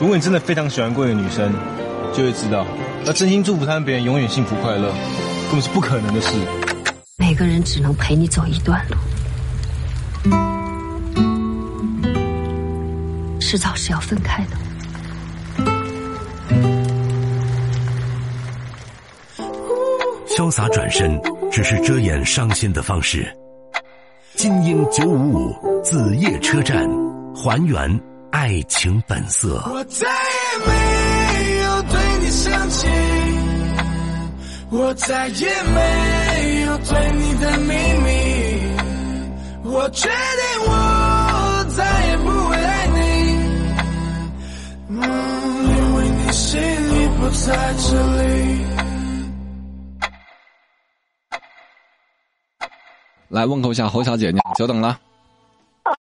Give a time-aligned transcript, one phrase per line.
[0.00, 1.52] 如果你真的非常喜欢过一个女生，
[2.14, 2.66] 就会知道，
[3.04, 4.90] 要真心祝福他们别人永远幸福快乐，
[5.50, 6.32] 根本是不可能的事。
[7.18, 8.96] 每个人只能陪你走一段路，
[13.38, 14.56] 迟早是要分开的。
[20.28, 21.20] 潇洒转身
[21.52, 23.30] 只是遮掩伤心的方式。
[24.34, 26.88] 金鹰九五五子夜车站，
[27.34, 28.00] 还原
[28.30, 29.62] 爱情本色。
[29.66, 30.72] 我再也没
[31.62, 32.88] 有对你生气，
[34.70, 38.08] 我再也没有对你的秘密，
[39.64, 40.14] 我决定
[40.66, 42.98] 我再也不会爱你，
[44.88, 45.02] 嗯，
[45.68, 47.88] 因为你心里不在这
[48.22, 48.24] 里。
[53.28, 54.98] 来问候一下侯小姐，你，久等了。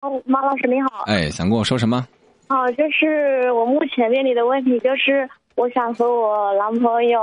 [0.00, 1.04] 哦，马老师你好。
[1.06, 2.04] 哎，想跟我说什么？
[2.52, 7.18] 好，就是我目前面临的问题就是，我想和我男朋友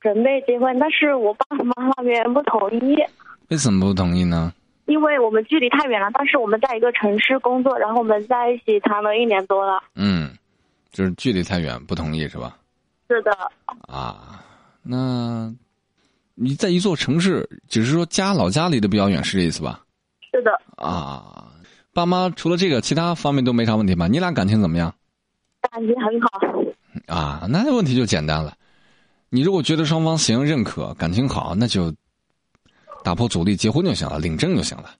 [0.00, 2.96] 准备结婚，但是我爸妈那边不同意。
[3.48, 4.52] 为什么不同意呢？
[4.86, 9.82] 因为我们距离太远了，但是我们在一个城市工作，然后我们在一起谈了一年多了。
[9.96, 10.30] 嗯，
[10.92, 12.56] 就是距离太远，不同意是吧？
[13.08, 13.32] 是的。
[13.88, 14.44] 啊，
[14.84, 15.52] 那。
[16.34, 19.80] 你在一座城市，只是说家老家离得比较远，是这意思吧？
[20.32, 20.50] 是的。
[20.76, 21.41] 啊，
[21.92, 24.06] 爸妈除了这个，其他方面都没啥问题吧？
[24.08, 24.94] 你俩感情怎么样？
[25.70, 26.28] 感情很好。
[27.06, 28.54] 啊，那问题就简单了。
[29.30, 31.94] 你如果觉得双方行认可，感情好，那就
[33.02, 34.90] 打破阻力，结婚就行了，领证就行了。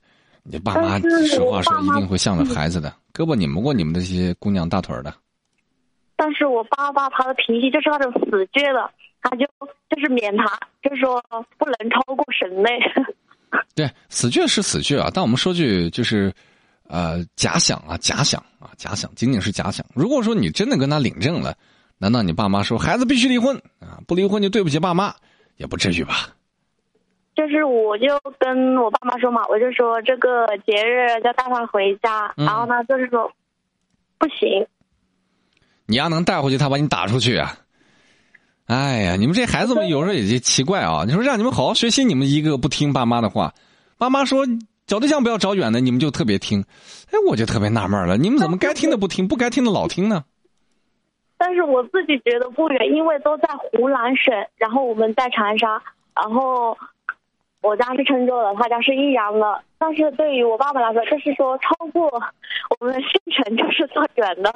[0.43, 5.15] 你爸妈实话说，一定会向着孩子的，胳膊拧不过你们这些姑娘大腿的。
[6.17, 8.91] 但是我爸爸他的脾气就是那种死倔的。
[9.25, 9.47] 他就
[9.89, 11.23] 就是免他，就是说
[11.57, 12.71] 不能超过省内。
[13.73, 16.35] 对，死倔是死倔啊，但我们说句就是，
[16.93, 19.83] 呃，假想啊，假想啊，假想，仅仅是假想。
[19.95, 21.57] 如果说你真的跟他领证了，
[21.97, 23.97] 难道你爸妈说孩子必须离婚啊？
[24.07, 25.15] 不离婚就对不起爸妈，
[25.57, 26.29] 也不至于吧？
[27.35, 28.09] 就是我就
[28.39, 33.33] 跟我爸妈说嘛，我就说这个节日要带他回家，然后呢就是说
[34.19, 34.67] 不行。
[35.87, 37.57] 你要能带回去，他把你打出去啊？
[38.67, 41.05] 哎呀，你们这孩子们有时候也就奇怪啊！
[41.07, 43.55] 你说让你们好好学习，你们一个不听爸妈的话，
[43.97, 44.47] 爸妈说
[44.93, 46.67] 找对象不要找远的，你们就特别听。
[47.13, 50.25] 哎，我就特别纳闷了，你们怎么该听的不听，不该听的老听呢？
[51.39, 55.83] 但是我自己觉得不远，因为都在湖南省，然后我们在长沙，
[56.15, 56.77] 然后
[57.63, 59.63] 我家是郴州的，他家是益阳的。
[59.79, 62.11] 但是对于我爸爸来说，就是说超过
[62.79, 64.53] 我们的县城就是算远的。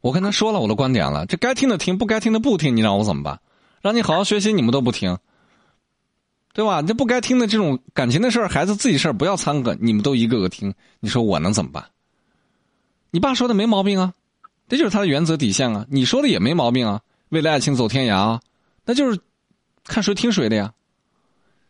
[0.00, 3.40] 我跟他说了我的观点了，这该听的听，不该听的不听，你让我怎么办？
[3.82, 5.18] 让你好好学习，你们都不听，
[6.52, 6.82] 对吧？
[6.82, 11.84] 这不该听的这种感情的事儿，孩子自己事儿不要掺和，你们都一个个听，你说我能怎么办？
[13.10, 14.14] 你爸说的没毛病啊，
[14.68, 15.86] 这就是他的原则底线啊。
[15.88, 18.40] 你说的也没毛病啊，为了爱情走天涯啊，
[18.84, 19.20] 那就是
[19.84, 20.72] 看谁听谁的呀。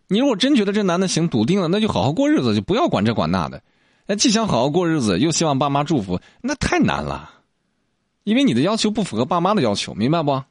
[0.09, 3.63] 你如果真觉得这男的行，笃定了，那就好好过日子，就不要管这管那的。
[4.07, 7.31] 那既想好好过日子，又希望爸妈祝福，那太难了。
[8.25, 10.43] 因为你的要求不符合爸妈的要求，明白不？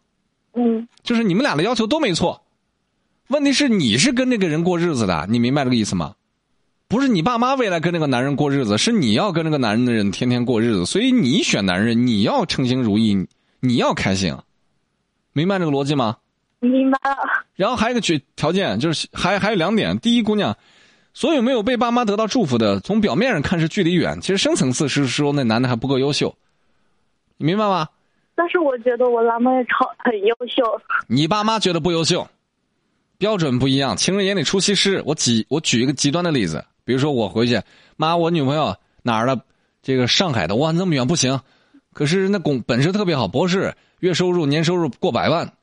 [0.53, 2.41] 嗯，就是你们俩的要求都没错，
[3.29, 6.15] 问题是你是跟这个人过日子的，你明白这个意思吗？
[6.87, 13.27] 不是你爸妈未来跟那个男人过日子，是你要跟那个男人的人天天过日子，所以你选男人，你要称心如意，
[13.59, 14.35] 你要开心，
[15.31, 16.17] 明白这个逻辑吗？
[16.59, 17.17] 明白了。
[17.55, 20.57] 然后还有一个条件，就是还还有两点：第一，姑娘，
[21.13, 26.35] 所有没有被爸妈得到祝福的，从表面上看是距离远，其实深层次是说那男的还不够优秀。
[27.37, 27.87] 你明白吗？
[28.33, 30.63] 但是我觉得我男朋友超很优秀。
[31.07, 32.27] 你爸妈觉得不优秀，
[33.19, 33.95] 标准不一样。
[33.95, 35.03] 情人眼里出西施。
[35.05, 37.61] 我举我举一个极端的例子，比如说我回去，
[37.97, 39.39] 妈，我女朋友哪儿的？
[39.81, 41.39] 这个上海的，哇，那么远不行。
[41.93, 45.53] 可是那工本事特别好，博士，月收入年收入过百万。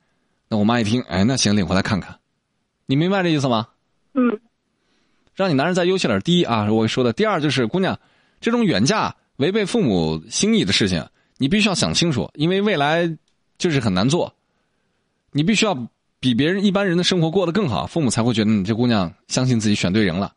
[0.49, 2.17] 那我妈一听，哎，那行，领回来看看。
[2.85, 3.67] 你明白这意思吗？
[4.13, 4.39] 嗯。
[5.35, 6.19] 让你男人再优秀点。
[6.21, 7.13] 第一啊，我说的。
[7.13, 7.99] 第二就是，姑娘，
[8.41, 11.05] 这种远嫁违背父母心意的事情。
[11.37, 13.17] 你必须要想清楚，因为未来
[13.59, 14.33] 就是很难做。
[15.31, 15.87] 你必须要
[16.19, 20.33] 比别人一般人的生活过得更好，父母才会觉得你这姑娘相信自己选对人了。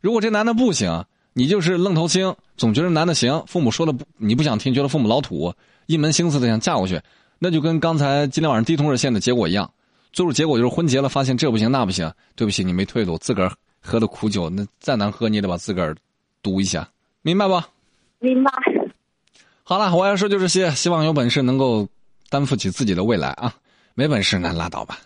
[0.00, 5.52] 如果这男的不行，你就是愣头青，总觉得男的行，父母说的不你不想听，觉得父母老土，
[5.86, 7.00] 一门心思的想嫁过去，
[7.38, 9.70] 那就跟刚才今天晚上低通热线的结果一样，
[10.12, 15.96] 最后结果就是婚结了，发现这不行那不行，对不起，你没退路，自个儿喝的苦酒，那再难喝你也得把自个儿
[16.42, 16.86] 毒一下，
[17.22, 17.60] 明白不？
[18.18, 18.52] 明白。
[19.62, 21.88] 好了，我要说就这些，希望有本事能够
[22.28, 23.54] 担负起自己的未来啊！
[23.94, 24.98] 没本事那拉倒吧。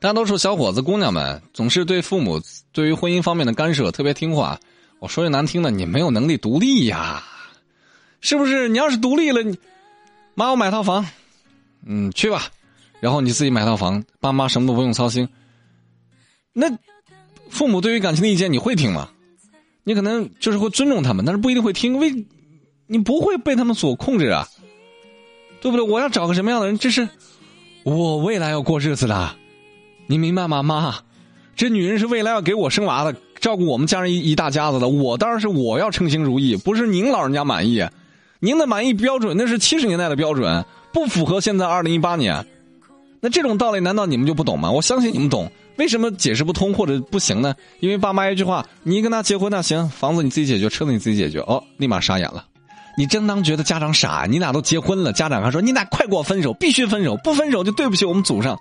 [0.00, 2.40] 大多数小伙子、姑娘们总是对父母
[2.72, 4.58] 对于婚姻方面的干涉特别听话。
[5.00, 7.24] 我说句难听的，你没有能力独立呀，
[8.20, 8.68] 是不是？
[8.68, 9.58] 你要是独立了，你
[10.34, 11.04] 妈我买套房，
[11.84, 12.46] 嗯，去吧，
[13.00, 15.28] 然后你自己买套房，爸妈什么都不用操心。
[16.52, 16.66] 那
[17.50, 19.10] 父母对于感情的意见你会听吗？
[19.82, 22.24] 你可能就是会尊重他们，但是不一定会听，为
[22.86, 24.48] 你不会被他们所控制啊，
[25.60, 25.84] 对不对？
[25.84, 26.78] 我要找个什么样的人？
[26.78, 27.08] 这是
[27.82, 29.36] 我未来要过日子的，
[30.10, 30.94] 你明白吗，妈？
[31.54, 33.14] 这女人是未来要给我生娃的。
[33.40, 37.86] 照顾我们家人一一大家子的，我当然是我要称心如意，不是您老人家满意。
[38.40, 40.64] 您的满意标准那是七十年代的标准，
[40.94, 42.44] 不符合现在二零一八年。
[43.20, 44.70] 那这种道理难道你们就不懂吗？
[44.70, 45.50] 我相信你们懂。
[45.76, 47.54] 为什么解释不通或者不行呢？
[47.80, 51.38] 因为爸妈一句话，你跟他结婚那行，房子你自己解决，车子你自己解决。
[51.40, 52.44] 哦，立马傻眼了。
[52.96, 58.58] 你正当觉得家长傻，你俩都结婚了，家长还说你俩快给我分手，必须分手，不分手就对不起我们祖上。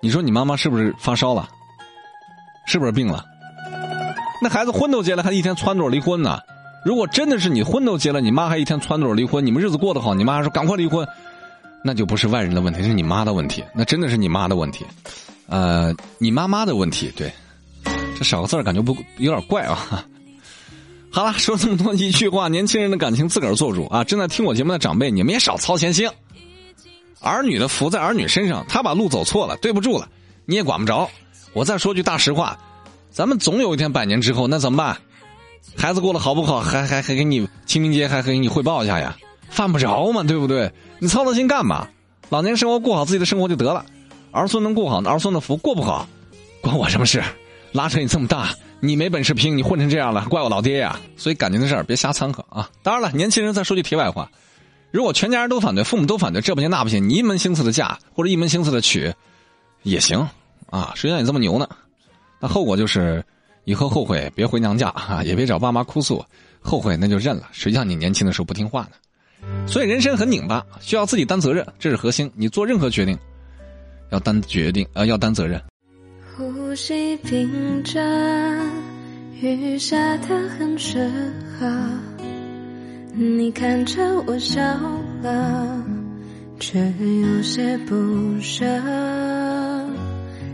[0.00, 1.48] 你说你妈妈是不是发烧了？
[2.66, 3.24] 是不是病了？
[4.40, 6.38] 那孩子婚都结了，还一天撺掇离婚呢？
[6.84, 11.06] 如果真的是你婚都结了，你妈还一天撺掇离婚，你们日子过得好，你妈说赶快离婚，
[11.82, 14.86] 那就不是外人的问题，是你妈的问题，那真的是你妈的问题，
[15.48, 17.10] 呃，你妈妈的问题。
[17.16, 17.32] 对，
[18.16, 20.04] 这少个字感觉不有点怪啊。
[21.10, 24.04] 好了，说这么多一句话，年轻人的感情自个儿做主啊！
[24.04, 26.08] 正在听我节目的长辈，你们也少操闲心。
[27.20, 30.08] 儿女的福在儿女身上，他把路走错了，对不住了，
[30.44, 31.08] 你也管不着。
[31.52, 32.58] 我再说句大实话。
[33.10, 34.96] 咱们总有一天百年之后，那怎么办？
[35.76, 36.60] 孩子过得好不好？
[36.60, 39.16] 还还还给你清明节还给你汇报一下呀？
[39.48, 40.70] 犯不着嘛，对不对？
[40.98, 41.88] 你操那心干嘛？
[42.28, 43.84] 老年生活过好自己的生活就得了。
[44.30, 46.06] 儿孙能过好，儿孙的福过不好，
[46.60, 47.22] 关我什么事？
[47.72, 48.50] 拉扯你这么大，
[48.80, 51.00] 你没本事拼，你混成这样了，怪我老爹呀！
[51.16, 52.68] 所以感情的事儿别瞎掺和啊！
[52.82, 54.30] 当然了，年轻人再说句题外话，
[54.90, 59.12] 如果全家人都反对，父母都反对，这不行那不行，你一门心思的嫁或者一门心思的娶，
[59.82, 60.26] 也行
[60.70, 60.92] 啊！
[60.94, 61.68] 谁让你这么牛呢？
[62.40, 63.22] 那后果就是，
[63.64, 66.24] 以后后悔别回娘家啊，也别找爸妈哭诉，
[66.60, 67.48] 后悔那就认了。
[67.52, 69.66] 谁叫你年轻的时候不听话呢？
[69.66, 72.30] 所以人生很拧巴，需要自己担责任，这是核心。
[72.34, 73.16] 你做任何决定，
[74.10, 75.62] 要担决定啊，要担责任。
[76.36, 78.00] 呼吸屏着，
[79.40, 81.08] 雨下的很适
[81.58, 81.66] 合。
[83.14, 84.60] 你看着我笑
[85.22, 85.84] 了，
[86.60, 87.94] 却有些不
[88.40, 88.64] 舍。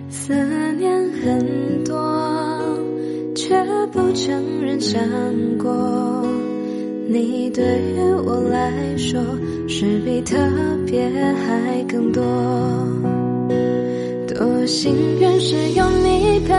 [0.09, 0.35] 思
[0.79, 1.97] 念很多，
[3.35, 3.55] 却
[3.93, 5.03] 不承认想
[5.59, 6.27] 过。
[7.09, 9.21] 你对于我来说，
[9.69, 10.37] 是比特
[10.87, 12.23] 别还更多。
[14.65, 16.55] 多幸运是有你陪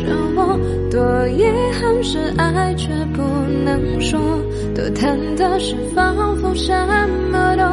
[0.00, 0.56] 着我，
[0.92, 3.20] 多遗憾是爱却不
[3.64, 4.16] 能说，
[4.76, 6.72] 多忐忑是仿佛什
[7.32, 7.64] 么都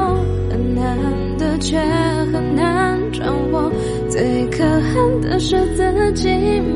[0.49, 0.97] 很难
[1.37, 1.77] 得，却
[2.33, 3.71] 很难掌握。
[4.09, 6.29] 最可恨的是自己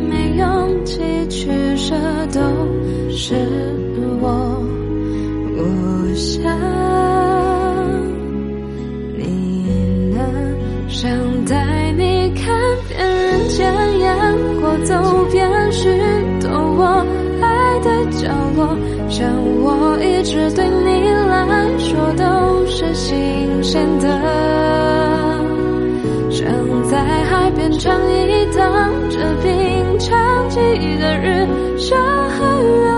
[0.07, 1.95] 没勇气取舍，
[2.31, 2.39] 都
[3.09, 3.33] 是
[4.21, 4.63] 我。
[5.57, 6.43] 我想
[14.85, 15.89] 走遍许
[16.41, 17.05] 多我
[17.41, 18.77] 爱的角落，
[19.09, 19.27] 像
[19.61, 24.07] 我一直对你来说都是新鲜的。
[26.29, 26.47] 想
[26.89, 31.47] 在海边唱一趟这平常记忆的日，
[31.77, 32.88] 山和月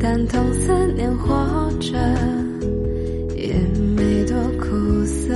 [0.00, 1.98] 但同思念活着
[3.36, 3.52] 也
[3.96, 5.34] 没多苦涩，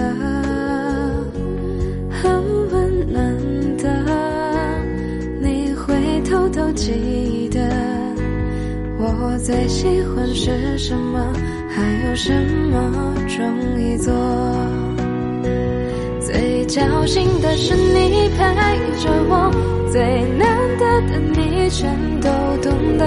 [2.11, 2.33] 很
[2.71, 3.37] 温暖
[3.76, 3.85] 的。
[5.40, 7.61] 你会偷偷记得
[8.99, 11.33] 我最喜欢是什么，
[11.69, 12.33] 还有什
[12.71, 14.14] 么容易做。
[16.21, 18.38] 最侥幸的是你陪
[19.02, 19.50] 着我，
[19.90, 20.00] 最
[20.38, 21.90] 难得的你全
[22.21, 22.31] 都
[22.62, 23.04] 懂得，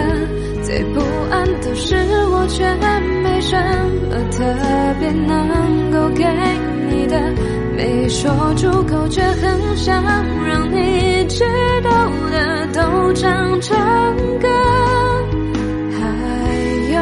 [0.61, 0.99] 最不
[1.35, 1.95] 安的是
[2.31, 2.63] 我却
[3.21, 3.57] 没什
[4.09, 4.41] 么特
[5.01, 6.23] 别能够给
[6.89, 7.19] 你的，
[7.75, 10.01] 没说出口却很想
[10.45, 11.43] 让你知
[11.83, 11.89] 道
[12.31, 13.77] 的，都唱成
[14.39, 14.47] 歌，
[15.91, 15.99] 还
[16.93, 16.97] 有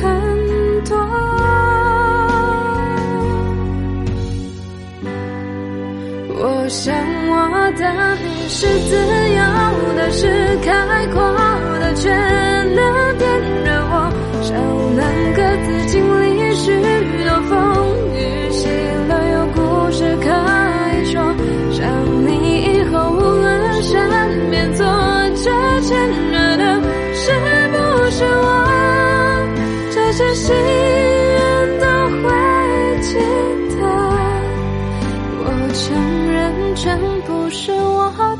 [0.00, 0.02] 很
[0.84, 0.96] 多。
[6.36, 6.94] 我想
[7.28, 7.32] 我
[7.76, 7.82] 的
[8.24, 8.96] 你是自
[9.36, 9.38] 由
[9.96, 10.72] 的，是开
[11.12, 11.20] 阔
[11.78, 12.10] 的，却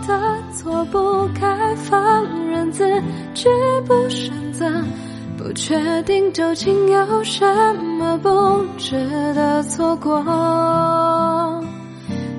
[0.06, 2.84] 的错，不该放任自
[3.34, 3.48] 己
[3.86, 4.66] 不选择，
[5.36, 7.44] 不确定究竟有什
[7.98, 8.96] 么不值
[9.34, 10.22] 得错过。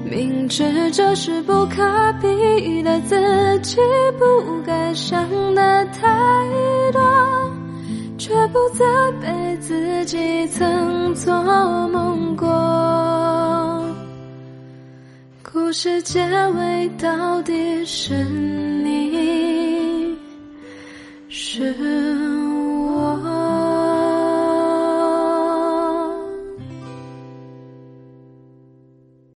[0.03, 1.83] 明知这是不可
[2.21, 3.77] 比的，自己
[4.17, 4.25] 不
[4.65, 6.07] 该想的太
[6.93, 7.01] 多，
[8.17, 8.85] 却不责
[9.21, 11.33] 备自己曾做
[11.89, 13.54] 梦过。
[15.75, 20.17] 故事结尾到底是你，
[21.27, 22.14] 是